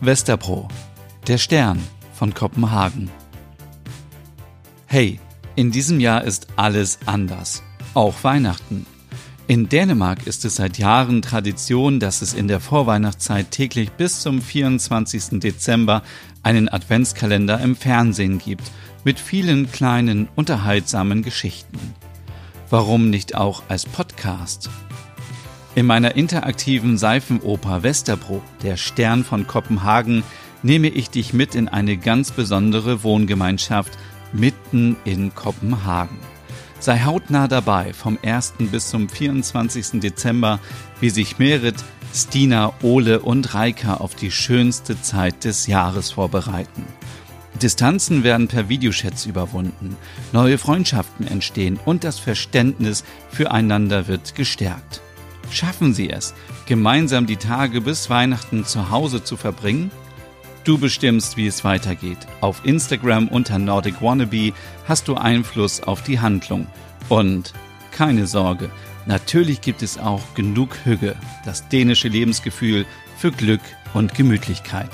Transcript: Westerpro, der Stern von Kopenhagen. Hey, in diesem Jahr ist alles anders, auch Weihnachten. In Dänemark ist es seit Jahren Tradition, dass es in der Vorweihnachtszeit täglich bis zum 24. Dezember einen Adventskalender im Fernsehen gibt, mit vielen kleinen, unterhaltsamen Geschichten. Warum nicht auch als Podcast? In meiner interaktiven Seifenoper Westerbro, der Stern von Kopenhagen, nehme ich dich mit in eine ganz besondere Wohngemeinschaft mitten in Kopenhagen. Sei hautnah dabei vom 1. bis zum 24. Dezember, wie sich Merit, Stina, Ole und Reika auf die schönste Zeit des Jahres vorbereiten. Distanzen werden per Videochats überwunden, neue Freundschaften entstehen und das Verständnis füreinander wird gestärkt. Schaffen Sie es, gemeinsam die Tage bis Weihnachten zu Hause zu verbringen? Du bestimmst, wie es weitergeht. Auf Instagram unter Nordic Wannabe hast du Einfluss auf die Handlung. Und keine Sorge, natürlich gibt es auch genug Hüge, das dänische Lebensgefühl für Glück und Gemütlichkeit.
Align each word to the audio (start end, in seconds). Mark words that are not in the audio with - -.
Westerpro, 0.00 0.68
der 1.26 1.38
Stern 1.38 1.82
von 2.14 2.32
Kopenhagen. 2.32 3.10
Hey, 4.86 5.18
in 5.56 5.72
diesem 5.72 5.98
Jahr 5.98 6.22
ist 6.22 6.46
alles 6.54 7.00
anders, 7.04 7.64
auch 7.94 8.22
Weihnachten. 8.22 8.86
In 9.48 9.68
Dänemark 9.68 10.24
ist 10.28 10.44
es 10.44 10.56
seit 10.56 10.78
Jahren 10.78 11.20
Tradition, 11.20 11.98
dass 11.98 12.22
es 12.22 12.32
in 12.32 12.46
der 12.46 12.60
Vorweihnachtszeit 12.60 13.50
täglich 13.50 13.90
bis 13.90 14.20
zum 14.20 14.40
24. 14.40 15.40
Dezember 15.40 16.02
einen 16.44 16.68
Adventskalender 16.68 17.60
im 17.60 17.74
Fernsehen 17.74 18.38
gibt, 18.38 18.70
mit 19.02 19.18
vielen 19.18 19.72
kleinen, 19.72 20.28
unterhaltsamen 20.36 21.24
Geschichten. 21.24 21.78
Warum 22.70 23.10
nicht 23.10 23.34
auch 23.34 23.64
als 23.68 23.84
Podcast? 23.84 24.70
In 25.78 25.86
meiner 25.86 26.16
interaktiven 26.16 26.98
Seifenoper 26.98 27.84
Westerbro, 27.84 28.42
der 28.64 28.76
Stern 28.76 29.22
von 29.22 29.46
Kopenhagen, 29.46 30.24
nehme 30.64 30.88
ich 30.88 31.08
dich 31.08 31.32
mit 31.32 31.54
in 31.54 31.68
eine 31.68 31.96
ganz 31.96 32.32
besondere 32.32 33.04
Wohngemeinschaft 33.04 33.96
mitten 34.32 34.96
in 35.04 35.36
Kopenhagen. 35.36 36.18
Sei 36.80 36.98
hautnah 37.04 37.46
dabei 37.46 37.92
vom 37.92 38.18
1. 38.20 38.54
bis 38.72 38.90
zum 38.90 39.08
24. 39.08 40.00
Dezember, 40.00 40.58
wie 40.98 41.10
sich 41.10 41.38
Merit, 41.38 41.76
Stina, 42.12 42.72
Ole 42.82 43.20
und 43.20 43.54
Reika 43.54 43.98
auf 43.98 44.16
die 44.16 44.32
schönste 44.32 45.00
Zeit 45.00 45.44
des 45.44 45.68
Jahres 45.68 46.10
vorbereiten. 46.10 46.86
Distanzen 47.62 48.24
werden 48.24 48.48
per 48.48 48.68
Videochats 48.68 49.26
überwunden, 49.26 49.96
neue 50.32 50.58
Freundschaften 50.58 51.28
entstehen 51.28 51.78
und 51.84 52.02
das 52.02 52.18
Verständnis 52.18 53.04
füreinander 53.30 54.08
wird 54.08 54.34
gestärkt. 54.34 55.02
Schaffen 55.50 55.94
Sie 55.94 56.10
es, 56.10 56.34
gemeinsam 56.66 57.26
die 57.26 57.36
Tage 57.36 57.80
bis 57.80 58.10
Weihnachten 58.10 58.64
zu 58.64 58.90
Hause 58.90 59.24
zu 59.24 59.36
verbringen? 59.36 59.90
Du 60.64 60.76
bestimmst, 60.76 61.36
wie 61.36 61.46
es 61.46 61.64
weitergeht. 61.64 62.18
Auf 62.42 62.60
Instagram 62.64 63.28
unter 63.28 63.58
Nordic 63.58 64.02
Wannabe 64.02 64.52
hast 64.86 65.08
du 65.08 65.14
Einfluss 65.14 65.82
auf 65.82 66.02
die 66.02 66.20
Handlung. 66.20 66.66
Und 67.08 67.54
keine 67.90 68.26
Sorge, 68.26 68.70
natürlich 69.06 69.62
gibt 69.62 69.82
es 69.82 69.98
auch 69.98 70.22
genug 70.34 70.76
Hüge, 70.84 71.16
das 71.44 71.68
dänische 71.68 72.08
Lebensgefühl 72.08 72.84
für 73.16 73.32
Glück 73.32 73.62
und 73.94 74.14
Gemütlichkeit. 74.14 74.90